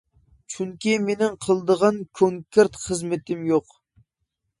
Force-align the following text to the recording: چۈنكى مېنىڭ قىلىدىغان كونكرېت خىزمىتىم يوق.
چۈنكى 0.51 0.93
مېنىڭ 1.01 1.35
قىلىدىغان 1.45 1.99
كونكرېت 2.21 2.81
خىزمىتىم 2.87 3.45
يوق. 3.51 3.77